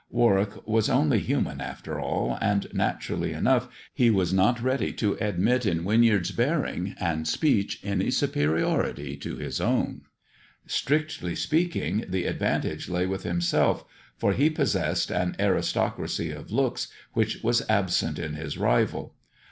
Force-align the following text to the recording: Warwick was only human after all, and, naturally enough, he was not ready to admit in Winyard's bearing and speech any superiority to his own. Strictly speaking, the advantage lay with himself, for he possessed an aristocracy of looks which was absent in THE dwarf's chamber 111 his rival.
Warwick 0.09 0.65
was 0.65 0.89
only 0.89 1.19
human 1.19 1.61
after 1.61 1.99
all, 1.99 2.35
and, 2.41 2.65
naturally 2.73 3.33
enough, 3.33 3.67
he 3.93 4.09
was 4.09 4.33
not 4.33 4.59
ready 4.59 4.91
to 4.93 5.15
admit 5.21 5.63
in 5.63 5.83
Winyard's 5.83 6.31
bearing 6.31 6.95
and 6.99 7.27
speech 7.27 7.79
any 7.83 8.09
superiority 8.09 9.15
to 9.17 9.35
his 9.35 9.61
own. 9.61 10.01
Strictly 10.65 11.35
speaking, 11.35 12.03
the 12.09 12.25
advantage 12.25 12.89
lay 12.89 13.05
with 13.05 13.21
himself, 13.21 13.85
for 14.17 14.33
he 14.33 14.49
possessed 14.49 15.11
an 15.11 15.35
aristocracy 15.39 16.31
of 16.31 16.51
looks 16.51 16.87
which 17.13 17.43
was 17.43 17.61
absent 17.69 18.17
in 18.17 18.31
THE 18.33 18.39
dwarf's 18.39 18.53
chamber 18.55 18.57
111 18.57 18.57
his 18.57 18.57
rival. 18.97 19.15